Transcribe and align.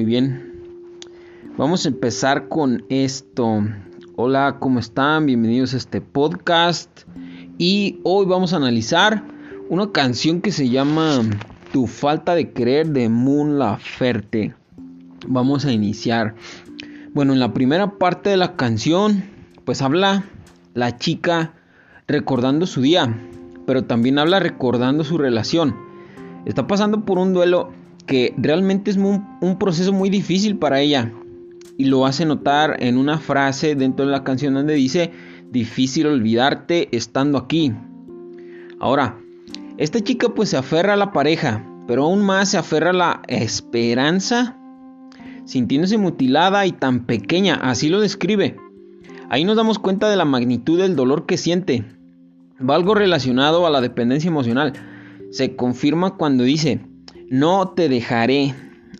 Muy 0.00 0.06
bien. 0.06 0.54
Vamos 1.58 1.84
a 1.84 1.90
empezar 1.90 2.48
con 2.48 2.86
esto. 2.88 3.62
Hola, 4.16 4.56
¿cómo 4.58 4.78
están? 4.78 5.26
Bienvenidos 5.26 5.74
a 5.74 5.76
este 5.76 6.00
podcast. 6.00 7.02
Y 7.58 8.00
hoy 8.02 8.24
vamos 8.24 8.54
a 8.54 8.56
analizar 8.56 9.22
una 9.68 9.92
canción 9.92 10.40
que 10.40 10.52
se 10.52 10.70
llama 10.70 11.20
Tu 11.74 11.86
falta 11.86 12.34
de 12.34 12.50
creer 12.50 12.86
de 12.86 13.10
Moon 13.10 13.58
Laferte. 13.58 14.54
Vamos 15.26 15.66
a 15.66 15.72
iniciar. 15.72 16.34
Bueno, 17.12 17.34
en 17.34 17.38
la 17.38 17.52
primera 17.52 17.98
parte 17.98 18.30
de 18.30 18.38
la 18.38 18.56
canción, 18.56 19.24
pues 19.66 19.82
habla 19.82 20.24
la 20.72 20.96
chica 20.96 21.52
recordando 22.08 22.64
su 22.64 22.80
día, 22.80 23.14
pero 23.66 23.84
también 23.84 24.18
habla 24.18 24.40
recordando 24.40 25.04
su 25.04 25.18
relación. 25.18 25.76
Está 26.46 26.66
pasando 26.66 27.04
por 27.04 27.18
un 27.18 27.34
duelo 27.34 27.78
que 28.10 28.34
realmente 28.36 28.90
es 28.90 28.96
un 28.96 29.56
proceso 29.60 29.92
muy 29.92 30.10
difícil 30.10 30.56
para 30.56 30.80
ella. 30.80 31.12
Y 31.76 31.84
lo 31.84 32.06
hace 32.06 32.26
notar 32.26 32.82
en 32.82 32.98
una 32.98 33.18
frase 33.18 33.76
dentro 33.76 34.04
de 34.04 34.10
la 34.10 34.24
canción 34.24 34.52
donde 34.52 34.74
dice, 34.74 35.12
difícil 35.52 36.08
olvidarte 36.08 36.88
estando 36.90 37.38
aquí. 37.38 37.72
Ahora, 38.80 39.16
esta 39.78 40.00
chica 40.00 40.28
pues 40.30 40.48
se 40.48 40.56
aferra 40.56 40.94
a 40.94 40.96
la 40.96 41.12
pareja, 41.12 41.64
pero 41.86 42.02
aún 42.02 42.26
más 42.26 42.50
se 42.50 42.58
aferra 42.58 42.90
a 42.90 42.94
la 42.94 43.22
esperanza, 43.28 44.56
sintiéndose 45.44 45.96
mutilada 45.96 46.66
y 46.66 46.72
tan 46.72 47.06
pequeña, 47.06 47.60
así 47.62 47.90
lo 47.90 48.00
describe. 48.00 48.56
Ahí 49.28 49.44
nos 49.44 49.54
damos 49.54 49.78
cuenta 49.78 50.10
de 50.10 50.16
la 50.16 50.24
magnitud 50.24 50.80
del 50.80 50.96
dolor 50.96 51.26
que 51.26 51.36
siente. 51.36 51.84
Va 52.60 52.74
algo 52.74 52.96
relacionado 52.96 53.68
a 53.68 53.70
la 53.70 53.80
dependencia 53.80 54.26
emocional. 54.26 54.72
Se 55.30 55.54
confirma 55.54 56.16
cuando 56.16 56.42
dice, 56.42 56.80
no 57.30 57.68
te 57.70 57.88
dejaré. 57.88 58.54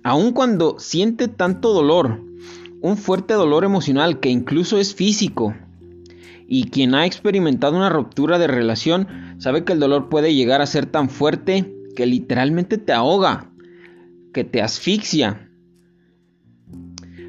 Aun 0.05 0.33
cuando 0.33 0.79
siente 0.79 1.27
tanto 1.29 1.75
dolor, 1.75 2.23
un 2.81 2.97
fuerte 2.97 3.35
dolor 3.35 3.65
emocional 3.65 4.21
que 4.21 4.31
incluso 4.31 4.79
es 4.79 4.95
físico. 4.95 5.55
Y 6.47 6.71
quien 6.71 6.95
ha 6.95 7.07
experimentado 7.07 7.77
una 7.77 7.91
ruptura 7.91 8.39
de 8.39 8.47
relación 8.47 9.09
sabe 9.39 9.65
que 9.65 9.73
el 9.73 9.81
dolor 9.81 10.09
puede 10.09 10.33
llegar 10.33 10.63
a 10.63 10.67
ser 10.67 10.87
tan 10.87 11.11
fuerte 11.11 11.75
que 11.97 12.07
literalmente 12.07 12.79
te 12.79 12.93
ahoga, 12.93 13.51
que 14.33 14.45
te 14.45 14.63
asfixia. 14.63 15.51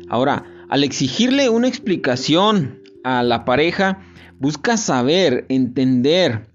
Ahora, 0.07 0.45
al 0.69 0.83
exigirle 0.83 1.49
una 1.49 1.67
explicación 1.67 2.79
a 3.03 3.23
la 3.23 3.43
pareja, 3.43 3.99
busca 4.39 4.77
saber, 4.77 5.45
entender, 5.49 6.47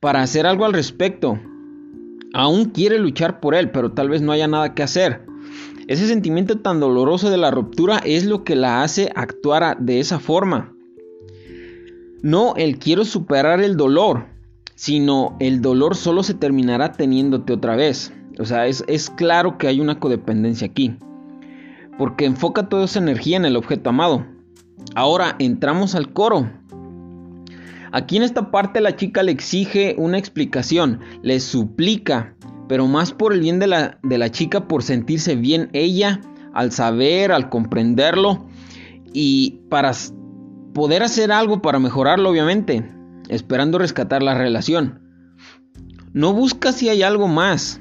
para 0.00 0.22
hacer 0.22 0.46
algo 0.46 0.64
al 0.64 0.72
respecto. 0.72 1.38
Aún 2.34 2.66
quiere 2.66 2.98
luchar 2.98 3.40
por 3.40 3.54
él, 3.54 3.70
pero 3.70 3.92
tal 3.92 4.08
vez 4.08 4.22
no 4.22 4.32
haya 4.32 4.48
nada 4.48 4.74
que 4.74 4.82
hacer. 4.82 5.26
Ese 5.88 6.06
sentimiento 6.06 6.58
tan 6.58 6.80
doloroso 6.80 7.30
de 7.30 7.36
la 7.36 7.50
ruptura 7.50 7.98
es 7.98 8.24
lo 8.24 8.44
que 8.44 8.56
la 8.56 8.82
hace 8.82 9.10
actuar 9.14 9.78
de 9.78 10.00
esa 10.00 10.18
forma. 10.18 10.74
No 12.22 12.54
el 12.56 12.78
quiero 12.78 13.04
superar 13.04 13.60
el 13.60 13.76
dolor, 13.76 14.26
sino 14.74 15.36
el 15.40 15.60
dolor 15.60 15.96
solo 15.96 16.22
se 16.22 16.34
terminará 16.34 16.92
teniéndote 16.92 17.52
otra 17.52 17.76
vez. 17.76 18.12
O 18.38 18.44
sea, 18.44 18.66
es, 18.66 18.84
es 18.86 19.10
claro 19.10 19.58
que 19.58 19.66
hay 19.66 19.80
una 19.80 19.98
codependencia 19.98 20.66
aquí. 20.66 20.96
Porque 21.98 22.24
enfoca 22.24 22.68
toda 22.68 22.84
esa 22.84 23.00
energía 23.00 23.36
en 23.36 23.44
el 23.44 23.56
objeto 23.56 23.90
amado. 23.90 24.24
Ahora 24.94 25.36
entramos 25.38 25.94
al 25.94 26.12
coro. 26.12 26.50
Aquí 27.92 28.16
en 28.16 28.22
esta 28.22 28.50
parte 28.50 28.80
la 28.80 28.96
chica 28.96 29.22
le 29.22 29.32
exige 29.32 29.94
una 29.98 30.16
explicación, 30.16 31.00
le 31.22 31.40
suplica, 31.40 32.34
pero 32.66 32.86
más 32.86 33.12
por 33.12 33.34
el 33.34 33.40
bien 33.40 33.58
de 33.58 33.66
la, 33.66 33.98
de 34.02 34.16
la 34.16 34.30
chica, 34.30 34.66
por 34.66 34.82
sentirse 34.82 35.36
bien 35.36 35.68
ella, 35.74 36.22
al 36.54 36.72
saber, 36.72 37.32
al 37.32 37.50
comprenderlo 37.50 38.46
y 39.12 39.60
para 39.68 39.92
poder 40.72 41.02
hacer 41.02 41.32
algo 41.32 41.60
para 41.60 41.78
mejorarlo, 41.78 42.30
obviamente, 42.30 42.90
esperando 43.28 43.78
rescatar 43.78 44.22
la 44.22 44.34
relación. 44.34 45.00
No 46.14 46.32
busca 46.32 46.72
si 46.72 46.88
hay 46.88 47.02
algo 47.02 47.28
más. 47.28 47.80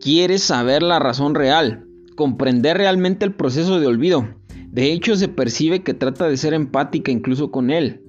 Quieres 0.00 0.42
saber 0.42 0.82
la 0.82 0.98
razón 0.98 1.34
real, 1.34 1.86
comprender 2.16 2.78
realmente 2.78 3.24
el 3.24 3.34
proceso 3.34 3.80
de 3.80 3.86
olvido. 3.86 4.28
De 4.70 4.92
hecho, 4.92 5.14
se 5.16 5.28
percibe 5.28 5.82
que 5.82 5.94
trata 5.94 6.26
de 6.26 6.36
ser 6.36 6.52
empática 6.52 7.10
incluso 7.10 7.50
con 7.50 7.70
él, 7.70 8.03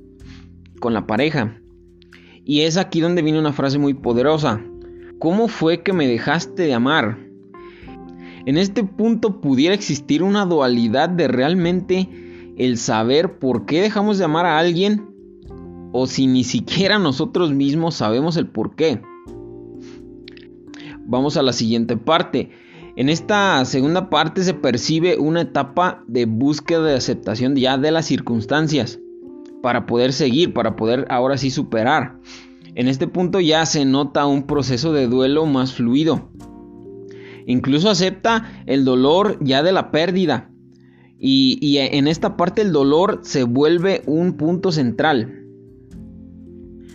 con 0.86 0.94
la 0.94 1.08
pareja. 1.08 1.60
Y 2.44 2.62
es 2.62 2.78
aquí 2.78 3.02
donde 3.02 3.24
viene 3.24 3.40
una 3.40 3.54
frase 3.54 3.80
muy 3.80 3.96
poderosa. 3.96 4.62
¿Cómo 5.18 5.48
fue 5.48 5.82
que 5.82 5.94
me 5.94 6.08
dejaste 6.08 6.62
de 6.62 6.76
amar? 6.76 7.18
En 8.46 8.60
este 8.60 8.84
punto 8.84 9.42
pudiera 9.42 9.74
existir 9.74 10.22
una 10.22 10.46
dualidad 10.46 11.10
de 11.10 11.28
realmente 11.28 12.08
el 12.56 12.78
saber 12.78 13.40
por 13.40 13.66
qué 13.66 13.82
dejamos 13.82 14.20
de 14.20 14.26
amar 14.26 14.46
a 14.46 14.60
alguien 14.60 15.08
o 15.92 16.06
si 16.06 16.28
ni 16.28 16.44
siquiera 16.44 17.00
nosotros 17.00 17.52
mismos 17.52 17.96
sabemos 17.96 18.38
el 18.38 18.46
por 18.46 18.76
qué. 18.76 19.02
Vamos 21.08 21.36
a 21.36 21.42
la 21.42 21.54
siguiente 21.54 21.98
parte. 21.98 22.52
En 22.96 23.10
esta 23.10 23.66
segunda 23.66 24.12
parte 24.12 24.44
se 24.44 24.54
percibe 24.54 25.18
una 25.18 25.42
etapa 25.42 26.04
de 26.06 26.28
búsqueda 26.28 26.84
de 26.84 26.94
aceptación 26.94 27.56
ya 27.56 27.80
de 27.80 27.90
las 27.90 28.06
circunstancias 28.06 29.00
para 29.66 29.88
poder 29.88 30.14
seguir, 30.14 30.54
para 30.54 30.76
poder 30.76 31.08
ahora 31.10 31.40
sí 31.40 31.50
superar. 31.50 32.20
En 32.76 32.88
este 32.88 33.08
punto 33.08 33.40
ya 33.40 33.66
se 33.66 33.84
nota 33.84 34.28
un 34.28 34.44
proceso 34.44 34.94
de 34.94 35.08
duelo 35.08 35.48
más 35.48 35.74
fluido. 35.74 36.30
Incluso 37.48 37.90
acepta 37.90 38.64
el 38.68 38.86
dolor 38.86 39.40
ya 39.42 39.64
de 39.64 39.72
la 39.72 39.90
pérdida. 39.90 40.52
Y, 41.18 41.78
en 41.80 42.08
esta 42.08 42.38
parte 42.38 42.62
el 42.62 42.74
dolor 42.74 43.22
se 43.24 43.42
vuelve 43.42 44.04
un 44.06 44.34
punto 44.34 44.72
central. 44.72 45.48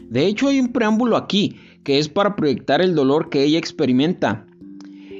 De 0.09 0.29
hecho 0.29 0.47
hay 0.47 0.61
un 0.61 0.69
preámbulo 0.69 1.17
aquí 1.17 1.57
que 1.83 1.99
es 1.99 2.09
para 2.09 2.37
proyectar 2.37 2.81
el 2.81 2.95
dolor 2.95 3.31
que 3.31 3.43
ella 3.43 3.59
experimenta. 3.59 4.47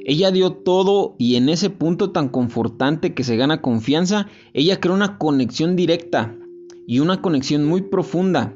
Ella 0.05 0.31
dio 0.31 0.53
todo 0.53 1.17
y 1.19 1.35
en 1.35 1.49
ese 1.49 1.69
punto 1.69 2.11
tan 2.11 2.29
confortante 2.29 3.13
que 3.13 3.25
se 3.25 3.35
gana 3.35 3.61
confianza, 3.61 4.27
ella 4.53 4.79
creó 4.79 4.95
una 4.95 5.17
conexión 5.17 5.75
directa 5.75 6.37
y 6.87 6.99
una 6.99 7.21
conexión 7.21 7.65
muy 7.65 7.81
profunda. 7.81 8.55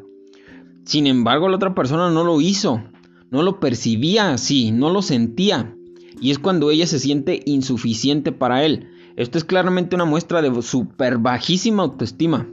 Sin 0.86 1.08
embargo, 1.08 1.50
la 1.50 1.56
otra 1.56 1.74
persona 1.74 2.10
no 2.10 2.24
lo 2.24 2.42
hizo, 2.42 2.84
no 3.32 3.44
lo 3.44 3.60
percibía 3.60 4.34
así, 4.34 4.72
no 4.72 4.90
lo 4.90 5.02
sentía. 5.02 5.76
Y 6.22 6.32
es 6.32 6.40
cuando 6.40 6.72
ella 6.72 6.88
se 6.88 7.00
siente 7.00 7.42
insuficiente 7.46 8.32
para 8.32 8.64
él. 8.64 8.88
Esto 9.16 9.38
es 9.38 9.44
claramente 9.44 9.96
una 9.96 10.06
muestra 10.06 10.42
de 10.42 10.62
super 10.62 11.18
bajísima 11.18 11.84
autoestima. 11.84 12.48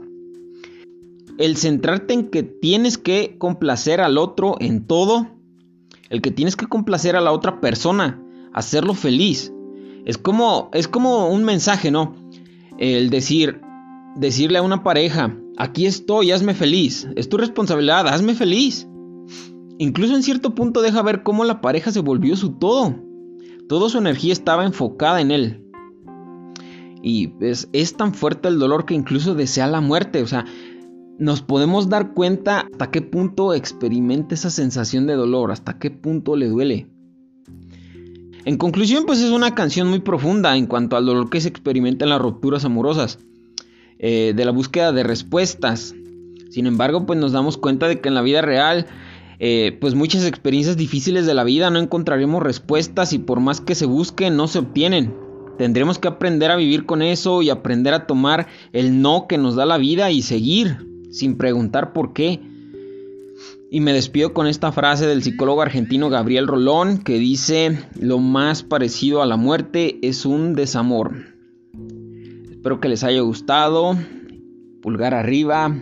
El 1.39 1.57
centrarte 1.57 2.15
en 2.15 2.29
que 2.29 2.43
tienes 2.43 2.99
que 2.99 3.37
complacer 3.39 4.01
al 4.01 4.19
otro 4.19 4.57
en 4.61 4.87
todo, 4.87 5.29
el 6.09 6.21
que 6.21 6.31
tienes 6.31 6.57
que 6.57 6.67
complacer 6.67 7.17
a 7.17 7.21
la 7.21 7.33
otra 7.33 7.61
persona, 7.61 8.23
hacerlo 8.53 8.95
feliz. 8.95 9.53
Es 10.05 10.19
como 10.19 10.71
es 10.73 10.89
como 10.89 11.29
un 11.29 11.45
mensaje, 11.45 11.91
¿no? 11.91 12.15
El 12.79 13.11
decir 13.11 13.61
decirle 14.17 14.59
a 14.59 14.63
una 14.63 14.83
pareja, 14.83 15.37
aquí 15.63 15.87
estoy, 15.87 16.33
hazme 16.33 16.55
feliz. 16.55 17.09
Es 17.15 17.29
tu 17.29 17.37
responsabilidad, 17.37 18.09
hazme 18.09 18.35
feliz. 18.35 18.89
Incluso 19.79 20.15
en 20.15 20.25
cierto 20.25 20.55
punto 20.57 20.83
deja 20.83 21.03
ver 21.03 21.23
cómo 21.23 21.45
la 21.45 21.61
pareja 21.61 21.93
se 21.93 22.01
volvió 22.01 22.35
su 22.37 22.59
todo. 22.59 22.97
Toda 23.69 23.89
su 23.89 23.99
energía 23.99 24.33
estaba 24.33 24.65
enfocada 24.67 25.21
en 25.21 25.31
él. 25.31 25.65
Y 27.01 27.33
es, 27.41 27.69
es 27.73 27.97
tan 27.97 28.13
fuerte 28.13 28.49
el 28.49 28.59
dolor 28.59 28.87
que 28.87 28.95
incluso 28.95 29.37
desea 29.37 29.69
la 29.69 29.81
muerte. 29.81 30.23
O 30.23 30.27
sea, 30.27 30.45
nos 31.19 31.43
podemos 31.43 31.89
dar 31.89 32.13
cuenta 32.13 32.67
hasta 32.73 32.91
qué 32.91 33.01
punto 33.01 33.55
experimenta 33.55 34.35
esa 34.35 34.51
sensación 34.51 35.07
de 35.07 35.15
dolor, 35.15 35.53
hasta 35.53 35.79
qué 35.79 35.93
punto 35.93 36.35
le 36.35 36.49
duele. 36.49 36.91
En 38.45 38.57
conclusión, 38.57 39.05
pues 39.07 39.21
es 39.21 39.31
una 39.31 39.55
canción 39.55 39.89
muy 39.89 40.01
profunda 40.01 40.57
en 40.57 40.67
cuanto 40.67 40.97
al 40.97 41.07
dolor 41.07 41.31
que 41.31 41.41
se 41.41 41.49
experimenta 41.49 42.05
en 42.05 42.11
las 42.11 42.21
rupturas 42.21 42.65
amorosas. 42.65 43.21
Eh, 44.05 44.33
de 44.35 44.45
la 44.45 44.51
búsqueda 44.51 44.91
de 44.91 45.05
respuestas. 45.05 45.95
Sin 46.51 46.67
embargo, 46.67 47.07
pues 47.07 47.21
nos 47.21 47.31
damos 47.31 47.57
cuenta 47.57 47.87
de 47.87 48.01
que 48.01 48.09
en 48.09 48.17
la 48.17 48.23
vida 48.23 48.43
real, 48.43 48.87
eh, 49.39 49.79
pues 49.81 49.95
muchas 49.95 50.27
experiencias 50.27 50.77
difíciles 50.77 51.25
de 51.25 51.35
la 51.35 51.45
vida 51.45 51.71
no 51.71 51.79
encontraremos 51.79 52.43
respuestas 52.43 53.13
y 53.13 53.21
por 53.21 53.39
más 53.39 53.61
que 53.61 53.77
se 53.77 53.87
busquen 53.87 54.37
no 54.37 54.49
se 54.49 54.59
obtienen. 54.59 55.15
Tendremos 55.57 56.01
que 56.01 56.09
aprender 56.09 56.51
a 56.51 56.57
vivir 56.57 56.85
con 56.85 57.01
eso 57.01 57.43
y 57.43 57.51
aprender 57.51 57.95
a 57.95 58.09
tomar 58.09 58.49
el 58.73 59.03
no 59.03 59.29
que 59.29 59.39
nos 59.39 59.55
da 59.55 59.67
la 59.67 59.79
vida 59.79 60.11
y 60.11 60.23
seguir 60.23 60.79
sin 61.13 61.37
preguntar 61.37 61.93
por 61.93 62.13
qué. 62.13 62.41
Y 63.71 63.81
me 63.81 63.93
despido 63.93 64.35
con 64.35 64.49
esta 64.49 64.73
frase 64.73 65.07
del 65.07 65.23
psicólogo 65.23 65.63
argentino 65.63 66.11
Gabriel 66.11 66.49
Rolón 66.49 66.99
que 66.99 67.19
dice, 67.21 67.79
lo 68.01 68.19
más 68.19 68.65
parecido 68.65 69.23
a 69.23 69.27
la 69.27 69.37
muerte 69.37 70.01
es 70.03 70.27
un 70.27 70.55
desamor. 70.55 71.32
Espero 72.63 72.79
que 72.79 72.89
les 72.89 73.03
haya 73.03 73.23
gustado. 73.23 73.99
Pulgar 74.83 75.15
arriba. 75.15 75.77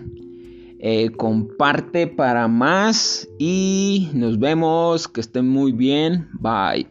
Eh, 0.79 1.11
comparte 1.11 2.07
para 2.07 2.49
más. 2.49 3.29
Y 3.39 4.09
nos 4.15 4.39
vemos. 4.39 5.07
Que 5.07 5.21
estén 5.21 5.47
muy 5.47 5.73
bien. 5.73 6.31
Bye. 6.41 6.89